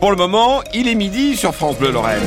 Pour 0.00 0.10
le 0.10 0.16
moment, 0.16 0.62
il 0.74 0.88
est 0.88 0.94
midi 0.94 1.36
sur 1.36 1.54
France 1.54 1.78
Bleu 1.78 1.90
Lorraine. 1.90 2.22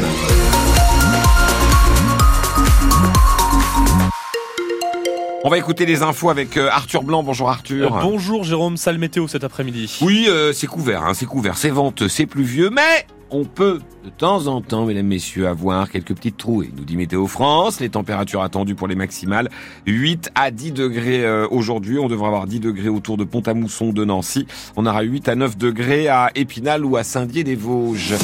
On 5.44 5.50
va 5.50 5.58
écouter 5.58 5.86
les 5.86 6.02
infos 6.02 6.30
avec 6.30 6.58
euh, 6.58 6.70
Arthur 6.72 7.04
Blanc. 7.04 7.24
Bonjour 7.24 7.50
Arthur. 7.50 7.96
Euh, 7.96 8.02
bonjour 8.02 8.44
Jérôme, 8.44 8.76
sale 8.76 8.98
météo 8.98 9.28
cet 9.28 9.44
après-midi. 9.44 10.00
Oui, 10.02 10.26
euh, 10.28 10.52
c'est 10.52 10.68
couvert, 10.68 11.04
hein, 11.04 11.14
c'est 11.14 11.26
couvert, 11.26 11.58
c'est 11.58 11.70
venteux, 11.70 12.10
c'est 12.10 12.26
pluvieux, 12.26 12.70
mais 12.70 13.06
on 13.32 13.46
peut 13.46 13.80
de 14.04 14.10
temps 14.10 14.48
en 14.48 14.62
temps, 14.62 14.86
mesdames, 14.86 15.06
messieurs, 15.06 15.48
avoir 15.48 15.90
quelques 15.90 16.16
petites 16.16 16.38
trouées. 16.38 16.72
Nous 16.76 16.86
dit 16.86 16.98
Météo 16.98 17.28
France, 17.28 17.80
les 17.80 17.90
températures 17.90 18.42
attendues 18.42 18.76
pour 18.76 18.88
les 18.88 18.96
maximales, 18.96 19.50
8 19.86 20.32
à 20.36 20.52
10 20.52 20.72
degrés 20.72 21.30
aujourd'hui. 21.46 22.00
On 22.00 22.08
devrait 22.08 22.28
avoir 22.28 22.48
10 22.48 22.60
degrés 22.60 22.90
autour 22.90 23.18
de 23.18 23.24
Pont-à-Mousson, 23.24 23.92
de 23.92 24.06
Nancy. 24.06 24.48
On 24.76 24.86
aura 24.86 25.02
8 25.02 25.30
à 25.30 25.36
9 25.36 25.58
degrés 25.58 26.08
à 26.08 26.32
Épinal 26.36 26.86
ou 26.86 26.98
à 26.98 27.04
Saint-Dié-des-Vosges. 27.04 28.16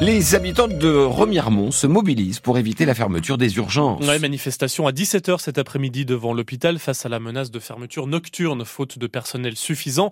Les 0.00 0.34
habitants 0.34 0.66
de 0.66 0.92
Remiremont 0.92 1.70
se 1.70 1.86
mobilisent 1.86 2.40
pour 2.40 2.58
éviter 2.58 2.84
la 2.84 2.94
fermeture 2.94 3.38
des 3.38 3.56
urgences. 3.56 4.04
Ouais, 4.04 4.18
manifestation 4.18 4.88
à 4.88 4.90
17h 4.90 5.38
cet 5.38 5.56
après-midi 5.56 6.04
devant 6.04 6.34
l'hôpital 6.34 6.80
face 6.80 7.06
à 7.06 7.08
la 7.08 7.20
menace 7.20 7.52
de 7.52 7.60
fermeture 7.60 8.08
nocturne 8.08 8.64
faute 8.64 8.98
de 8.98 9.06
personnel 9.06 9.56
suffisant 9.56 10.10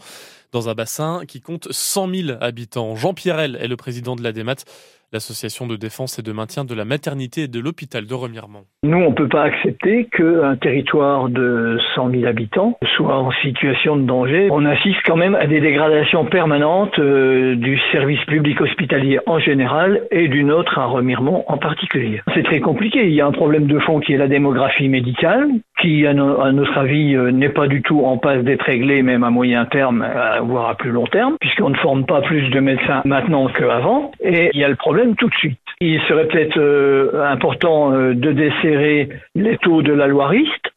dans 0.52 0.68
un 0.68 0.74
bassin 0.74 1.22
qui 1.26 1.40
compte 1.40 1.68
100 1.70 2.14
000 2.14 2.38
habitants. 2.40 2.94
Jean 2.94 3.14
Pierrel 3.14 3.56
est 3.60 3.68
le 3.68 3.76
président 3.76 4.16
de 4.16 4.22
la 4.22 4.32
DEMAT 4.32 4.64
l'association 5.12 5.66
de 5.66 5.76
défense 5.76 6.18
et 6.18 6.22
de 6.22 6.32
maintien 6.32 6.64
de 6.64 6.74
la 6.74 6.84
maternité 6.84 7.42
et 7.42 7.48
de 7.48 7.60
l'hôpital 7.60 8.06
de 8.06 8.14
Remiremont. 8.14 8.64
Nous, 8.82 8.96
on 8.96 9.10
ne 9.10 9.14
peut 9.14 9.28
pas 9.28 9.42
accepter 9.42 10.06
qu'un 10.06 10.56
territoire 10.56 11.28
de 11.28 11.78
100 11.94 12.10
000 12.10 12.24
habitants 12.24 12.78
soit 12.96 13.18
en 13.18 13.30
situation 13.42 13.96
de 13.96 14.02
danger. 14.02 14.48
On 14.50 14.64
assiste 14.64 15.00
quand 15.04 15.16
même 15.16 15.34
à 15.34 15.46
des 15.46 15.60
dégradations 15.60 16.24
permanentes 16.24 16.98
euh, 16.98 17.54
du 17.56 17.78
service 17.92 18.24
public 18.26 18.60
hospitalier 18.60 19.20
en 19.26 19.38
général 19.38 20.02
et 20.10 20.28
du 20.28 20.44
nôtre 20.44 20.78
à 20.78 20.86
Remiremont 20.86 21.44
en 21.46 21.58
particulier. 21.58 22.22
C'est 22.34 22.44
très 22.44 22.60
compliqué. 22.60 23.06
Il 23.06 23.14
y 23.14 23.20
a 23.20 23.26
un 23.26 23.32
problème 23.32 23.66
de 23.66 23.78
fond 23.80 24.00
qui 24.00 24.14
est 24.14 24.18
la 24.18 24.28
démographie 24.28 24.88
médicale, 24.88 25.48
qui, 25.80 26.06
à, 26.06 26.14
notre 26.14 26.78
avis, 26.78 27.14
euh, 27.14 27.30
n'est 27.30 27.50
pas 27.50 27.68
du 27.68 27.82
tout 27.82 28.04
en 28.04 28.16
passe 28.16 28.42
d'être 28.44 28.62
réglé, 28.62 29.02
même 29.02 29.24
à 29.24 29.30
moyen 29.30 29.66
terme, 29.66 30.02
voire 30.44 30.70
à 30.70 30.74
plus 30.74 30.90
long 30.90 31.06
terme, 31.06 31.36
puisqu'on 31.40 31.70
ne 31.70 31.76
forme 31.76 32.04
pas 32.04 32.20
plus 32.22 32.48
de 32.50 32.60
médecins 32.60 33.02
maintenant 33.04 33.46
qu'avant. 33.48 34.12
Et 34.20 34.50
il 34.52 34.60
y 34.60 34.64
a 34.64 34.68
le 34.68 34.76
problème 34.76 35.16
tout 35.16 35.28
de 35.28 35.34
suite. 35.34 35.58
Il 35.80 36.00
serait 36.02 36.28
peut-être 36.28 36.58
euh, 36.58 37.24
important 37.24 37.92
euh, 37.92 38.14
de 38.14 38.32
desserrer 38.32 39.08
les 39.34 39.58
taux 39.58 39.82
de 39.82 39.92
la 39.92 40.06
loiriste, 40.06 40.71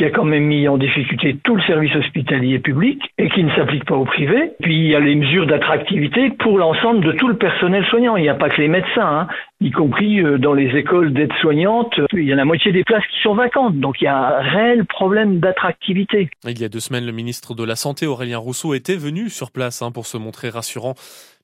qui 0.00 0.06
a 0.06 0.10
quand 0.10 0.24
même 0.24 0.44
mis 0.44 0.66
en 0.66 0.78
difficulté 0.78 1.36
tout 1.44 1.56
le 1.56 1.62
service 1.64 1.94
hospitalier 1.94 2.58
public 2.58 3.02
et 3.18 3.28
qui 3.28 3.44
ne 3.44 3.50
s'applique 3.50 3.84
pas 3.84 3.96
au 3.96 4.06
privé. 4.06 4.52
Puis 4.62 4.74
il 4.74 4.86
y 4.86 4.94
a 4.94 5.00
les 5.00 5.14
mesures 5.14 5.46
d'attractivité 5.46 6.30
pour 6.38 6.56
l'ensemble 6.56 7.04
de 7.04 7.12
tout 7.12 7.28
le 7.28 7.36
personnel 7.36 7.84
soignant. 7.84 8.16
Il 8.16 8.22
n'y 8.22 8.30
a 8.30 8.34
pas 8.34 8.48
que 8.48 8.62
les 8.62 8.68
médecins, 8.68 9.04
hein, 9.04 9.28
y 9.60 9.70
compris 9.70 10.22
euh, 10.22 10.38
dans 10.38 10.54
les 10.54 10.74
écoles 10.74 11.12
d'aide 11.12 11.34
soignantes. 11.42 12.00
Il 12.14 12.24
y 12.24 12.32
a 12.32 12.34
la 12.34 12.46
moitié 12.46 12.72
des 12.72 12.82
places 12.82 13.06
qui 13.12 13.20
sont 13.22 13.34
vacantes. 13.34 13.78
Donc 13.78 14.00
il 14.00 14.04
y 14.04 14.06
a 14.06 14.38
un 14.38 14.40
réel 14.40 14.86
problème 14.86 15.38
d'attractivité. 15.38 16.30
Il 16.46 16.58
y 16.58 16.64
a 16.64 16.70
deux 16.70 16.80
semaines, 16.80 17.04
le 17.04 17.12
ministre 17.12 17.54
de 17.54 17.62
la 17.62 17.76
Santé, 17.76 18.06
Aurélien 18.06 18.38
Rousseau, 18.38 18.72
était 18.72 18.96
venu 18.96 19.28
sur 19.28 19.50
place 19.50 19.82
hein, 19.82 19.92
pour 19.92 20.06
se 20.06 20.16
montrer 20.16 20.48
rassurant 20.48 20.94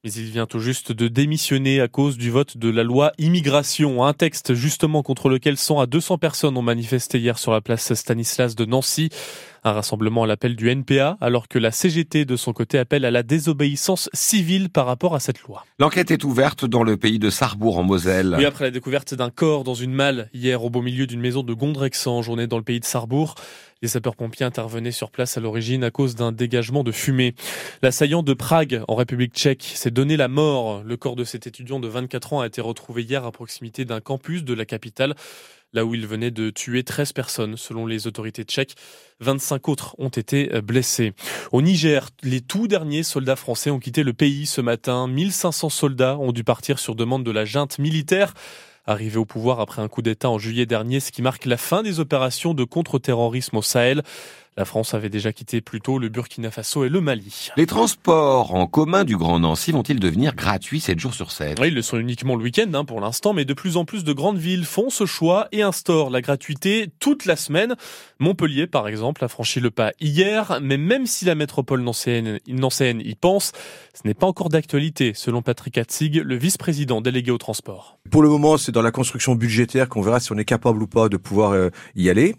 mais 0.06 0.12
il 0.12 0.30
vient 0.30 0.46
tout 0.46 0.60
juste 0.60 0.92
de 0.92 1.08
démissionner 1.08 1.80
à 1.80 1.88
cause 1.88 2.16
du 2.16 2.30
vote 2.30 2.58
de 2.58 2.70
la 2.70 2.84
loi 2.84 3.10
immigration, 3.18 4.04
un 4.04 4.12
texte 4.12 4.54
justement 4.54 5.02
contre 5.02 5.28
lequel 5.28 5.56
100 5.56 5.80
à 5.80 5.86
200 5.86 6.18
personnes 6.18 6.56
ont 6.56 6.62
manifesté 6.62 7.18
hier 7.18 7.40
sur 7.40 7.50
la 7.50 7.60
place 7.60 7.92
Stanislas 7.92 8.54
de 8.54 8.64
Nancy. 8.66 9.08
Un 9.66 9.72
rassemblement 9.72 10.22
à 10.22 10.28
l'appel 10.28 10.54
du 10.54 10.70
NPA, 10.70 11.18
alors 11.20 11.48
que 11.48 11.58
la 11.58 11.72
CGT, 11.72 12.24
de 12.24 12.36
son 12.36 12.52
côté, 12.52 12.78
appelle 12.78 13.04
à 13.04 13.10
la 13.10 13.24
désobéissance 13.24 14.08
civile 14.12 14.70
par 14.70 14.86
rapport 14.86 15.16
à 15.16 15.18
cette 15.18 15.42
loi. 15.42 15.66
L'enquête 15.80 16.12
est 16.12 16.22
ouverte 16.22 16.64
dans 16.64 16.84
le 16.84 16.96
pays 16.96 17.18
de 17.18 17.30
Sarrebourg, 17.30 17.76
en 17.76 17.82
Moselle. 17.82 18.36
Oui, 18.38 18.44
après 18.44 18.66
la 18.66 18.70
découverte 18.70 19.14
d'un 19.14 19.28
corps 19.28 19.64
dans 19.64 19.74
une 19.74 19.92
malle 19.92 20.30
hier 20.32 20.62
au 20.62 20.70
beau 20.70 20.82
milieu 20.82 21.08
d'une 21.08 21.18
maison 21.18 21.42
de 21.42 21.52
Gondrexan, 21.52 22.22
journée 22.22 22.46
dans 22.46 22.58
le 22.58 22.62
pays 22.62 22.78
de 22.78 22.84
Sarrebourg. 22.84 23.34
Les 23.82 23.88
sapeurs-pompiers 23.88 24.46
intervenaient 24.46 24.92
sur 24.92 25.10
place 25.10 25.36
à 25.36 25.40
l'origine 25.40 25.82
à 25.82 25.90
cause 25.90 26.14
d'un 26.14 26.30
dégagement 26.30 26.84
de 26.84 26.92
fumée. 26.92 27.34
L'assaillant 27.82 28.22
de 28.22 28.34
Prague, 28.34 28.84
en 28.86 28.94
République 28.94 29.34
tchèque, 29.34 29.72
s'est 29.74 29.90
donné 29.90 30.16
la 30.16 30.28
mort. 30.28 30.84
Le 30.84 30.96
corps 30.96 31.16
de 31.16 31.24
cet 31.24 31.48
étudiant 31.48 31.80
de 31.80 31.88
24 31.88 32.34
ans 32.34 32.40
a 32.40 32.46
été 32.46 32.60
retrouvé 32.60 33.02
hier 33.02 33.24
à 33.24 33.32
proximité 33.32 33.84
d'un 33.84 34.00
campus 34.00 34.44
de 34.44 34.54
la 34.54 34.64
capitale 34.64 35.16
là 35.76 35.84
où 35.84 35.94
il 35.94 36.06
venait 36.06 36.32
de 36.32 36.50
tuer 36.50 36.82
13 36.82 37.12
personnes 37.12 37.56
selon 37.56 37.86
les 37.86 38.06
autorités 38.06 38.42
tchèques. 38.42 38.74
25 39.20 39.68
autres 39.68 39.94
ont 39.98 40.08
été 40.08 40.48
blessés. 40.62 41.12
Au 41.52 41.62
Niger, 41.62 42.08
les 42.22 42.40
tout 42.40 42.66
derniers 42.66 43.02
soldats 43.02 43.36
français 43.36 43.70
ont 43.70 43.78
quitté 43.78 44.02
le 44.02 44.12
pays 44.12 44.46
ce 44.46 44.60
matin. 44.60 45.06
1500 45.06 45.68
soldats 45.68 46.18
ont 46.18 46.32
dû 46.32 46.42
partir 46.44 46.78
sur 46.78 46.94
demande 46.94 47.24
de 47.24 47.30
la 47.30 47.44
junte 47.44 47.78
militaire. 47.78 48.34
Arrivé 48.86 49.18
au 49.18 49.24
pouvoir 49.24 49.60
après 49.60 49.82
un 49.82 49.88
coup 49.88 50.00
d'État 50.00 50.30
en 50.30 50.38
juillet 50.38 50.64
dernier, 50.64 51.00
ce 51.00 51.10
qui 51.10 51.20
marque 51.20 51.44
la 51.44 51.56
fin 51.56 51.82
des 51.82 52.00
opérations 52.00 52.54
de 52.54 52.64
contre-terrorisme 52.64 53.56
au 53.56 53.62
Sahel. 53.62 54.02
La 54.58 54.64
France 54.64 54.94
avait 54.94 55.10
déjà 55.10 55.34
quitté 55.34 55.60
plus 55.60 55.82
tôt 55.82 55.98
le 55.98 56.08
Burkina 56.08 56.50
Faso 56.50 56.82
et 56.84 56.88
le 56.88 57.02
Mali. 57.02 57.50
Les 57.58 57.66
transports 57.66 58.54
en 58.54 58.66
commun 58.66 59.04
du 59.04 59.14
Grand 59.18 59.38
Nancy 59.38 59.70
vont-ils 59.70 60.00
devenir 60.00 60.34
gratuits 60.34 60.80
7 60.80 60.98
jours 60.98 61.12
sur 61.12 61.30
7 61.30 61.58
Oui, 61.60 61.68
ils 61.68 61.74
le 61.74 61.82
sont 61.82 61.98
uniquement 61.98 62.36
le 62.36 62.42
week-end 62.42 62.70
hein, 62.72 62.86
pour 62.86 63.02
l'instant, 63.02 63.34
mais 63.34 63.44
de 63.44 63.52
plus 63.52 63.76
en 63.76 63.84
plus 63.84 64.02
de 64.02 64.14
grandes 64.14 64.38
villes 64.38 64.64
font 64.64 64.88
ce 64.88 65.04
choix 65.04 65.48
et 65.52 65.60
instaurent 65.60 66.08
la 66.08 66.22
gratuité 66.22 66.88
toute 67.00 67.26
la 67.26 67.36
semaine. 67.36 67.74
Montpellier, 68.18 68.66
par 68.66 68.88
exemple, 68.88 69.22
a 69.24 69.28
franchi 69.28 69.60
le 69.60 69.70
pas 69.70 69.92
hier, 70.00 70.58
mais 70.62 70.78
même 70.78 71.04
si 71.04 71.26
la 71.26 71.34
métropole 71.34 71.82
nancéenne, 71.82 72.38
nancéenne 72.48 73.02
y 73.04 73.14
pense, 73.14 73.52
ce 73.92 74.08
n'est 74.08 74.14
pas 74.14 74.26
encore 74.26 74.48
d'actualité, 74.48 75.12
selon 75.14 75.42
Patrick 75.42 75.76
Hatzig, 75.76 76.22
le 76.24 76.34
vice-président 76.34 77.02
délégué 77.02 77.30
au 77.30 77.38
transport. 77.38 77.98
Pour 78.10 78.22
le 78.22 78.30
moment, 78.30 78.56
c'est 78.56 78.72
dans 78.72 78.82
la 78.82 78.90
construction 78.90 79.34
budgétaire 79.34 79.90
qu'on 79.90 80.00
verra 80.00 80.18
si 80.18 80.32
on 80.32 80.38
est 80.38 80.46
capable 80.46 80.82
ou 80.82 80.86
pas 80.86 81.10
de 81.10 81.18
pouvoir 81.18 81.52
euh, 81.52 81.68
y 81.94 82.08
aller. 82.08 82.36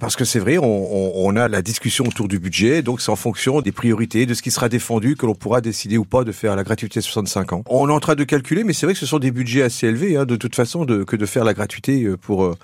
Parce 0.00 0.16
que 0.16 0.24
c'est 0.24 0.40
vrai, 0.40 0.58
on, 0.58 0.64
on, 0.64 1.36
a 1.36 1.48
la 1.54 1.62
discussion 1.62 2.04
autour 2.04 2.26
du 2.26 2.40
budget, 2.40 2.82
donc 2.82 3.00
c'est 3.00 3.12
en 3.12 3.16
fonction 3.16 3.60
des 3.60 3.70
priorités, 3.70 4.26
de 4.26 4.34
ce 4.34 4.42
qui 4.42 4.50
sera 4.50 4.68
défendu, 4.68 5.14
que 5.14 5.24
l'on 5.24 5.36
pourra 5.36 5.60
décider 5.60 5.96
ou 5.96 6.04
pas 6.04 6.24
de 6.24 6.32
faire 6.32 6.56
la 6.56 6.64
gratuité 6.64 6.98
de 6.98 7.04
65 7.04 7.52
ans. 7.52 7.62
On 7.68 7.88
est 7.88 7.92
en 7.92 8.00
train 8.00 8.16
de 8.16 8.24
calculer, 8.24 8.64
mais 8.64 8.72
c'est 8.72 8.86
vrai 8.86 8.94
que 8.94 8.98
ce 8.98 9.06
sont 9.06 9.20
des 9.20 9.30
budgets 9.30 9.62
assez 9.62 9.86
élevés, 9.86 10.16
hein, 10.16 10.24
de 10.24 10.34
toute 10.34 10.56
façon, 10.56 10.84
de, 10.84 11.04
que 11.04 11.14
de 11.14 11.26
faire 11.26 11.44
la 11.44 11.54
gratuité 11.54 12.02
euh, 12.02 12.16
pour 12.16 12.44
euh, 12.44 12.54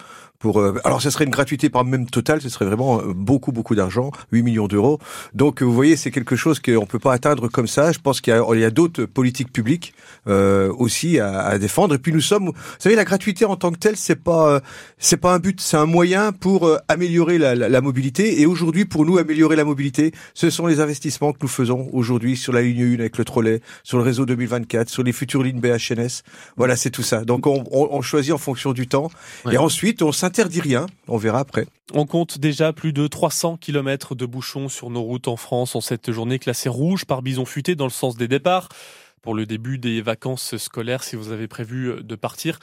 pour 0.40 0.58
euh, 0.58 0.80
alors 0.84 1.02
ce 1.02 1.10
serait 1.10 1.24
une 1.24 1.30
gratuité 1.30 1.68
par 1.68 1.84
même 1.84 2.06
total, 2.06 2.40
ce 2.40 2.48
serait 2.48 2.64
vraiment 2.64 3.02
beaucoup 3.14 3.52
beaucoup 3.52 3.74
d'argent, 3.74 4.10
8 4.32 4.42
millions 4.42 4.68
d'euros. 4.68 4.98
Donc 5.34 5.62
vous 5.62 5.72
voyez, 5.72 5.96
c'est 5.96 6.10
quelque 6.10 6.34
chose 6.34 6.60
qu'on 6.60 6.86
peut 6.86 6.98
pas 6.98 7.12
atteindre 7.12 7.48
comme 7.48 7.66
ça. 7.66 7.92
Je 7.92 7.98
pense 7.98 8.22
qu'il 8.22 8.32
y 8.32 8.36
a, 8.36 8.66
a 8.66 8.70
d'autres 8.70 9.04
politiques 9.04 9.52
publiques 9.52 9.92
euh, 10.26 10.72
aussi 10.78 11.20
à, 11.20 11.40
à, 11.40 11.58
défendre. 11.58 11.94
Et 11.94 11.98
puis 11.98 12.12
nous 12.12 12.22
sommes, 12.22 12.46
vous 12.46 12.54
savez, 12.78 12.96
la 12.96 13.04
gratuité 13.04 13.44
en 13.44 13.56
tant 13.56 13.70
que 13.70 13.78
telle, 13.78 13.98
c'est 13.98 14.16
pas 14.16 14.62
c'est 14.96 15.18
pas 15.18 15.34
un 15.34 15.38
but, 15.38 15.60
c'est 15.60 15.76
un 15.76 15.86
moyen 15.86 16.32
pour 16.32 16.70
améliorer 16.88 17.36
la, 17.36 17.54
la 17.54 17.80
mobilité. 17.82 18.40
Et 18.40 18.46
aujourd'hui, 18.46 18.79
pour 18.84 19.04
nous 19.04 19.18
améliorer 19.18 19.56
la 19.56 19.64
mobilité, 19.64 20.12
ce 20.34 20.50
sont 20.50 20.66
les 20.66 20.80
investissements 20.80 21.32
que 21.32 21.38
nous 21.42 21.48
faisons 21.48 21.88
aujourd'hui 21.92 22.36
sur 22.36 22.52
la 22.52 22.62
ligne 22.62 22.94
1 22.96 23.00
avec 23.00 23.18
le 23.18 23.24
trolley, 23.24 23.60
sur 23.82 23.98
le 23.98 24.04
réseau 24.04 24.26
2024, 24.26 24.88
sur 24.88 25.02
les 25.02 25.12
futures 25.12 25.42
lignes 25.42 25.60
BHNS. 25.60 26.22
Voilà, 26.56 26.76
c'est 26.76 26.90
tout 26.90 27.02
ça. 27.02 27.24
Donc 27.24 27.46
on, 27.46 27.64
on, 27.70 27.88
on, 27.90 28.02
choisit 28.02 28.32
en 28.32 28.38
fonction 28.38 28.72
du 28.72 28.86
temps. 28.86 29.10
Et 29.50 29.58
ensuite, 29.58 30.02
on 30.02 30.10
interdit 30.22 30.60
rien. 30.60 30.86
On 31.08 31.16
verra 31.16 31.40
après. 31.40 31.66
On 31.92 32.06
compte 32.06 32.38
déjà 32.38 32.72
plus 32.72 32.92
de 32.92 33.06
300 33.06 33.56
km 33.56 34.14
de 34.14 34.26
bouchons 34.26 34.68
sur 34.68 34.90
nos 34.90 35.02
routes 35.02 35.28
en 35.28 35.36
France 35.36 35.74
en 35.74 35.80
cette 35.80 36.12
journée 36.12 36.38
classée 36.38 36.68
rouge 36.68 37.04
par 37.04 37.22
bison 37.22 37.44
futé 37.44 37.74
dans 37.74 37.86
le 37.86 37.90
sens 37.90 38.16
des 38.16 38.28
départs. 38.28 38.68
Pour 39.22 39.34
le 39.34 39.44
début 39.44 39.76
des 39.76 40.00
vacances 40.00 40.56
scolaires, 40.56 41.04
si 41.04 41.14
vous 41.14 41.30
avez 41.30 41.46
prévu 41.46 42.02
de 42.02 42.14
partir, 42.14 42.58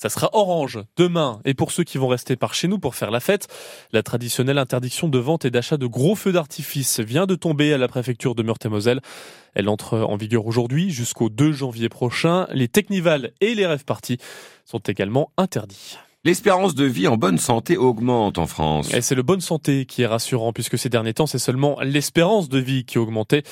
ça 0.00 0.08
sera 0.08 0.30
orange 0.32 0.78
demain. 0.96 1.42
Et 1.44 1.52
pour 1.52 1.72
ceux 1.72 1.84
qui 1.84 1.98
vont 1.98 2.08
rester 2.08 2.34
par 2.34 2.54
chez 2.54 2.68
nous 2.68 2.78
pour 2.78 2.94
faire 2.94 3.10
la 3.10 3.20
fête, 3.20 3.48
la 3.92 4.02
traditionnelle 4.02 4.56
interdiction 4.56 5.08
de 5.08 5.18
vente 5.18 5.44
et 5.44 5.50
d'achat 5.50 5.76
de 5.76 5.86
gros 5.86 6.14
feux 6.14 6.32
d'artifice 6.32 7.00
vient 7.00 7.26
de 7.26 7.34
tomber 7.34 7.74
à 7.74 7.78
la 7.78 7.86
préfecture 7.86 8.34
de 8.34 8.42
Meurthe-et-Moselle. 8.42 9.02
Elle 9.54 9.68
entre 9.68 9.98
en 9.98 10.16
vigueur 10.16 10.46
aujourd'hui 10.46 10.90
jusqu'au 10.90 11.28
2 11.28 11.52
janvier 11.52 11.90
prochain. 11.90 12.46
Les 12.50 12.68
technivals 12.68 13.32
et 13.42 13.54
les 13.54 13.66
rêves 13.66 13.84
parties 13.84 14.16
sont 14.64 14.78
également 14.78 15.32
interdits. 15.36 15.98
L'espérance 16.22 16.74
de 16.74 16.84
vie 16.84 17.08
en 17.08 17.16
bonne 17.16 17.38
santé 17.38 17.78
augmente 17.78 18.36
en 18.36 18.46
France. 18.46 18.92
Et 18.92 19.00
c'est 19.00 19.14
le 19.14 19.22
bonne 19.22 19.40
santé 19.40 19.86
qui 19.86 20.02
est 20.02 20.06
rassurant 20.06 20.52
puisque 20.52 20.76
ces 20.76 20.90
derniers 20.90 21.14
temps, 21.14 21.26
c'est 21.26 21.38
seulement 21.38 21.78
l'espérance 21.80 22.50
de 22.50 22.58
vie 22.58 22.84
qui 22.84 22.98
augmentait. 22.98 23.42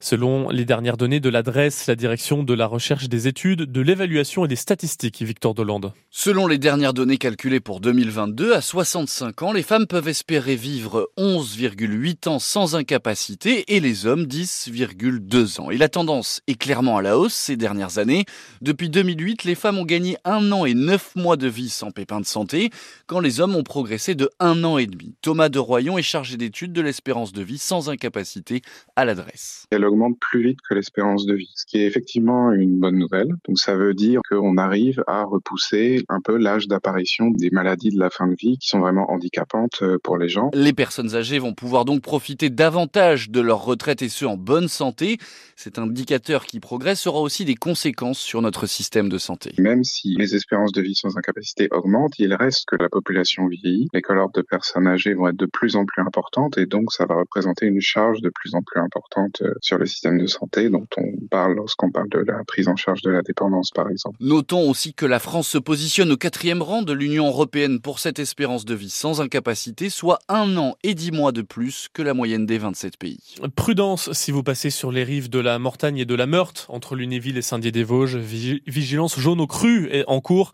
Selon 0.00 0.48
les 0.48 0.64
dernières 0.64 0.96
données 0.96 1.20
de 1.20 1.28
l'adresse, 1.28 1.86
la 1.86 1.94
direction 1.94 2.42
de 2.42 2.52
la 2.52 2.66
recherche 2.66 3.08
des 3.08 3.28
études, 3.28 3.70
de 3.70 3.80
l'évaluation 3.80 4.44
et 4.44 4.48
des 4.48 4.56
statistiques, 4.56 5.22
Victor 5.22 5.54
Dolande. 5.54 5.92
Selon 6.10 6.48
les 6.48 6.58
dernières 6.58 6.94
données 6.94 7.16
calculées 7.16 7.60
pour 7.60 7.78
2022, 7.78 8.54
à 8.54 8.60
65 8.60 9.42
ans, 9.42 9.52
les 9.52 9.62
femmes 9.62 9.86
peuvent 9.86 10.08
espérer 10.08 10.56
vivre 10.56 11.08
11,8 11.16 12.28
ans 12.28 12.40
sans 12.40 12.74
incapacité 12.74 13.72
et 13.76 13.78
les 13.78 14.04
hommes 14.04 14.24
10,2 14.24 15.60
ans. 15.60 15.70
Et 15.70 15.78
la 15.78 15.88
tendance 15.88 16.40
est 16.48 16.56
clairement 16.56 16.96
à 16.96 17.02
la 17.02 17.18
hausse 17.18 17.34
ces 17.34 17.56
dernières 17.56 17.98
années. 17.98 18.24
Depuis 18.62 18.90
2008, 18.90 19.44
les 19.44 19.54
femmes 19.54 19.78
ont 19.78 19.84
gagné 19.84 20.16
un 20.24 20.50
an 20.50 20.64
et 20.64 20.74
neuf 20.74 21.14
mois 21.14 21.36
de 21.36 21.46
vie 21.46 21.70
sans 21.70 21.92
pépin 21.92 22.15
de 22.20 22.26
santé 22.26 22.70
quand 23.06 23.20
les 23.20 23.40
hommes 23.40 23.56
ont 23.56 23.62
progressé 23.62 24.14
de 24.14 24.30
un 24.40 24.64
an 24.64 24.78
et 24.78 24.86
demi. 24.86 25.14
Thomas 25.22 25.48
de 25.48 25.58
Royon 25.58 25.98
est 25.98 26.02
chargé 26.02 26.36
d'études 26.36 26.72
de 26.72 26.80
l'espérance 26.80 27.32
de 27.32 27.42
vie 27.42 27.58
sans 27.58 27.90
incapacité 27.90 28.62
à 28.96 29.04
l'adresse. 29.04 29.66
Elle 29.70 29.84
augmente 29.84 30.18
plus 30.18 30.42
vite 30.42 30.58
que 30.68 30.74
l'espérance 30.74 31.26
de 31.26 31.34
vie, 31.34 31.50
ce 31.54 31.64
qui 31.66 31.78
est 31.78 31.86
effectivement 31.86 32.52
une 32.52 32.78
bonne 32.78 32.98
nouvelle. 32.98 33.28
Donc 33.46 33.58
ça 33.58 33.76
veut 33.76 33.94
dire 33.94 34.20
qu'on 34.28 34.56
arrive 34.56 35.02
à 35.06 35.24
repousser 35.24 36.04
un 36.08 36.20
peu 36.20 36.36
l'âge 36.36 36.68
d'apparition 36.68 37.30
des 37.30 37.50
maladies 37.50 37.90
de 37.90 37.98
la 37.98 38.10
fin 38.10 38.26
de 38.26 38.34
vie 38.38 38.58
qui 38.58 38.68
sont 38.68 38.80
vraiment 38.80 39.10
handicapantes 39.10 39.82
euh, 39.82 39.98
pour 40.02 40.18
les 40.18 40.28
gens. 40.28 40.50
Les 40.54 40.72
personnes 40.72 41.14
âgées 41.14 41.38
vont 41.38 41.54
pouvoir 41.54 41.84
donc 41.84 42.02
profiter 42.02 42.50
davantage 42.50 43.30
de 43.30 43.40
leur 43.40 43.64
retraite 43.64 44.02
et 44.02 44.08
ce 44.08 44.24
en 44.24 44.36
bonne 44.36 44.68
santé. 44.68 45.18
Cet 45.56 45.78
indicateur 45.78 46.44
qui 46.44 46.60
progresse 46.60 47.06
aura 47.06 47.20
aussi 47.20 47.44
des 47.44 47.54
conséquences 47.54 48.18
sur 48.18 48.42
notre 48.42 48.66
système 48.66 49.08
de 49.08 49.18
santé. 49.18 49.54
Même 49.58 49.84
si 49.84 50.14
les 50.16 50.34
espérances 50.34 50.72
de 50.72 50.82
vie 50.82 50.94
sans 50.94 51.16
incapacité 51.16 51.68
augmentent, 51.70 52.05
il 52.18 52.34
reste 52.34 52.66
que 52.66 52.76
la 52.76 52.88
population 52.88 53.46
vieillit. 53.46 53.88
Les 53.92 54.02
cohortes 54.02 54.34
de 54.34 54.42
personnes 54.42 54.86
âgées 54.86 55.14
vont 55.14 55.28
être 55.28 55.36
de 55.36 55.46
plus 55.46 55.76
en 55.76 55.84
plus 55.84 56.02
importantes 56.02 56.58
et 56.58 56.66
donc 56.66 56.92
ça 56.92 57.06
va 57.06 57.16
représenter 57.16 57.66
une 57.66 57.80
charge 57.80 58.20
de 58.20 58.30
plus 58.30 58.54
en 58.54 58.62
plus 58.62 58.80
importante 58.80 59.42
euh, 59.42 59.54
sur 59.60 59.78
le 59.78 59.86
système 59.86 60.18
de 60.18 60.26
santé 60.26 60.68
dont 60.68 60.86
on 60.96 61.26
parle 61.30 61.54
lorsqu'on 61.54 61.90
parle 61.90 62.08
de 62.08 62.18
la 62.18 62.44
prise 62.44 62.68
en 62.68 62.76
charge 62.76 63.02
de 63.02 63.10
la 63.10 63.22
dépendance 63.22 63.70
par 63.70 63.88
exemple. 63.88 64.16
Notons 64.20 64.68
aussi 64.68 64.94
que 64.94 65.06
la 65.06 65.18
France 65.18 65.48
se 65.48 65.58
positionne 65.58 66.12
au 66.12 66.16
quatrième 66.16 66.62
rang 66.62 66.82
de 66.82 66.92
l'Union 66.92 67.26
européenne 67.26 67.80
pour 67.80 67.98
cette 67.98 68.18
espérance 68.18 68.64
de 68.64 68.74
vie 68.74 68.90
sans 68.90 69.20
incapacité, 69.20 69.90
soit 69.90 70.18
un 70.28 70.56
an 70.56 70.76
et 70.82 70.94
dix 70.94 71.12
mois 71.12 71.32
de 71.32 71.42
plus 71.42 71.88
que 71.92 72.02
la 72.02 72.14
moyenne 72.14 72.46
des 72.46 72.58
27 72.58 72.96
pays. 72.96 73.36
Prudence 73.54 74.12
si 74.12 74.30
vous 74.30 74.42
passez 74.42 74.70
sur 74.70 74.92
les 74.92 75.04
rives 75.04 75.30
de 75.30 75.38
la 75.38 75.58
Mortagne 75.58 75.98
et 75.98 76.04
de 76.04 76.14
la 76.14 76.26
Meurthe, 76.26 76.66
entre 76.68 76.94
Lunéville 76.96 77.38
et 77.38 77.42
Saint-Dié-des-Vosges. 77.42 78.16
Vigilance 78.16 79.18
jaune 79.18 79.40
au 79.40 79.46
cru 79.46 79.88
est 79.90 80.04
en 80.06 80.20
cours 80.20 80.52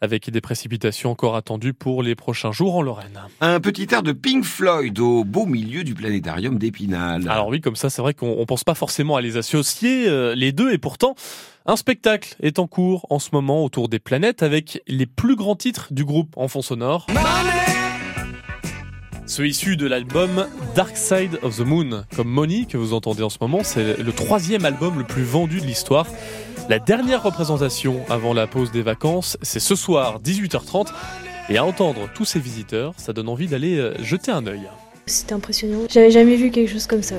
avec 0.00 0.30
des 0.30 0.40
précipitations 0.40 1.10
encore 1.10 1.36
attendues 1.36 1.74
pour 1.74 2.02
les 2.02 2.14
prochains 2.14 2.52
jours 2.52 2.76
en 2.76 2.82
Lorraine. 2.82 3.20
Un 3.40 3.60
petit 3.60 3.86
air 3.92 4.02
de 4.02 4.12
Pink 4.12 4.44
Floyd 4.44 4.98
au 4.98 5.24
beau 5.24 5.46
milieu 5.46 5.84
du 5.84 5.94
planétarium 5.94 6.58
d'Épinal. 6.58 7.28
Alors 7.28 7.48
oui, 7.48 7.60
comme 7.60 7.76
ça, 7.76 7.90
c'est 7.90 8.02
vrai 8.02 8.14
qu'on 8.14 8.44
pense 8.46 8.64
pas 8.64 8.74
forcément 8.74 9.16
à 9.16 9.20
les 9.20 9.36
associer, 9.36 10.08
euh, 10.08 10.34
les 10.34 10.52
deux, 10.52 10.72
et 10.72 10.78
pourtant, 10.78 11.14
un 11.66 11.76
spectacle 11.76 12.36
est 12.40 12.58
en 12.58 12.66
cours 12.66 13.06
en 13.10 13.18
ce 13.18 13.30
moment 13.32 13.64
autour 13.64 13.88
des 13.88 13.98
planètes 13.98 14.42
avec 14.42 14.82
les 14.86 15.06
plus 15.06 15.36
grands 15.36 15.56
titres 15.56 15.88
du 15.92 16.04
groupe 16.04 16.32
en 16.36 16.48
fond 16.48 16.62
sonore. 16.62 17.06
Ceux 19.30 19.46
issus 19.46 19.76
de 19.76 19.86
l'album 19.86 20.48
Dark 20.74 20.96
Side 20.96 21.38
of 21.42 21.56
the 21.56 21.60
Moon, 21.60 22.04
comme 22.16 22.28
Money 22.28 22.66
que 22.68 22.76
vous 22.76 22.94
entendez 22.94 23.22
en 23.22 23.30
ce 23.30 23.38
moment, 23.40 23.60
c'est 23.62 24.02
le 24.02 24.12
troisième 24.12 24.64
album 24.64 24.98
le 24.98 25.04
plus 25.04 25.22
vendu 25.22 25.60
de 25.60 25.66
l'histoire. 25.66 26.06
La 26.68 26.78
dernière 26.78 27.22
représentation 27.22 28.00
avant 28.08 28.32
la 28.32 28.46
pause 28.46 28.70
des 28.70 28.82
vacances, 28.82 29.36
c'est 29.42 29.60
ce 29.60 29.74
soir 29.74 30.20
18h30. 30.22 30.88
Et 31.48 31.58
à 31.58 31.64
entendre 31.64 32.08
tous 32.14 32.24
ces 32.24 32.38
visiteurs, 32.38 32.94
ça 32.96 33.12
donne 33.12 33.28
envie 33.28 33.48
d'aller 33.48 33.76
euh, 33.76 33.94
jeter 34.02 34.30
un 34.30 34.46
œil. 34.46 34.68
C'était 35.06 35.32
impressionnant. 35.32 35.80
J'avais 35.88 36.12
jamais 36.12 36.36
vu 36.36 36.50
quelque 36.52 36.70
chose 36.70 36.86
comme 36.86 37.02
ça. 37.02 37.16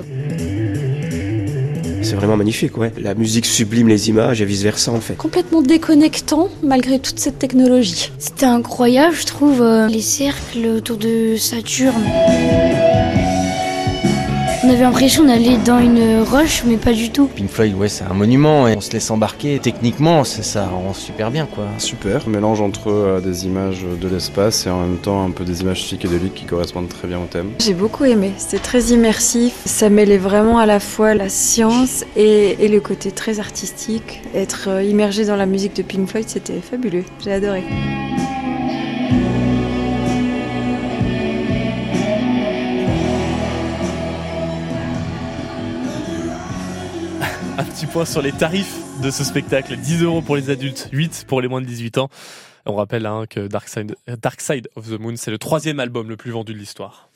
C'est 2.01 2.15
vraiment 2.15 2.37
magnifique, 2.37 2.77
ouais. 2.77 2.93
La 2.97 3.13
musique 3.13 3.45
sublime 3.45 3.89
les 3.89 4.09
images 4.09 4.41
et 4.41 4.45
vice 4.45 4.63
versa 4.63 4.91
en 4.91 5.01
fait. 5.01 5.15
Complètement 5.15 5.61
déconnectant 5.61 6.49
malgré 6.63 6.99
toute 6.99 7.19
cette 7.19 7.39
technologie. 7.39 8.11
C'était 8.17 8.45
incroyable, 8.45 9.15
je 9.15 9.25
trouve, 9.25 9.61
euh, 9.61 9.87
les 9.87 10.01
cercles 10.01 10.65
autour 10.77 10.97
de 10.97 11.35
Saturne. 11.35 12.03
On 14.71 14.73
avait 14.73 14.83
l'impression 14.83 15.25
d'aller 15.25 15.57
dans 15.57 15.79
une 15.79 16.21
roche, 16.21 16.63
mais 16.65 16.77
pas 16.77 16.93
du 16.93 17.09
tout. 17.09 17.27
Pink 17.27 17.49
Floyd, 17.49 17.75
ouais, 17.75 17.89
c'est 17.89 18.05
un 18.05 18.13
monument 18.13 18.69
et 18.69 18.77
on 18.77 18.79
se 18.79 18.93
laisse 18.93 19.11
embarquer. 19.11 19.59
Techniquement, 19.59 20.23
ça, 20.23 20.43
ça 20.43 20.65
rend 20.65 20.93
super 20.93 21.29
bien, 21.29 21.45
quoi. 21.45 21.65
Super, 21.77 22.29
mélange 22.29 22.61
entre 22.61 22.89
euh, 22.89 23.19
des 23.19 23.45
images 23.45 23.83
de 23.83 24.07
l'espace 24.07 24.65
et 24.67 24.69
en 24.69 24.79
même 24.79 24.95
temps 24.95 25.25
un 25.25 25.31
peu 25.31 25.43
des 25.43 25.59
images 25.59 25.81
psychédéliques 25.81 26.35
qui 26.35 26.45
correspondent 26.45 26.87
très 26.87 27.09
bien 27.09 27.19
au 27.19 27.25
thème. 27.25 27.49
J'ai 27.59 27.73
beaucoup 27.73 28.05
aimé, 28.05 28.31
c'était 28.37 28.63
très 28.63 28.81
immersif. 28.93 29.55
Ça 29.65 29.89
mêlait 29.89 30.17
vraiment 30.17 30.57
à 30.57 30.65
la 30.65 30.79
fois 30.79 31.15
la 31.15 31.27
science 31.27 32.05
et, 32.15 32.63
et 32.63 32.69
le 32.69 32.79
côté 32.79 33.11
très 33.11 33.41
artistique. 33.41 34.21
Être 34.33 34.69
euh, 34.69 34.83
immergé 34.83 35.25
dans 35.25 35.35
la 35.35 35.47
musique 35.47 35.75
de 35.75 35.81
Pink 35.81 36.07
Floyd, 36.07 36.29
c'était 36.29 36.61
fabuleux. 36.61 37.03
J'ai 37.21 37.33
adoré. 37.33 37.65
Un 47.61 47.63
petit 47.63 47.85
point 47.85 48.05
sur 48.05 48.23
les 48.23 48.31
tarifs 48.31 48.75
de 49.03 49.11
ce 49.11 49.23
spectacle. 49.23 49.77
10 49.77 50.01
euros 50.01 50.23
pour 50.23 50.35
les 50.35 50.49
adultes, 50.49 50.89
8 50.91 51.25
pour 51.27 51.41
les 51.41 51.47
moins 51.47 51.61
de 51.61 51.67
18 51.67 51.99
ans. 51.99 52.09
On 52.65 52.73
rappelle 52.73 53.05
hein, 53.05 53.25
que 53.29 53.45
Dark 53.45 53.67
Side, 53.67 53.95
Dark 54.19 54.41
Side 54.41 54.67
of 54.75 54.89
the 54.89 54.99
Moon, 54.99 55.13
c'est 55.15 55.29
le 55.29 55.37
troisième 55.37 55.79
album 55.79 56.09
le 56.09 56.17
plus 56.17 56.31
vendu 56.31 56.55
de 56.55 56.57
l'histoire. 56.57 57.11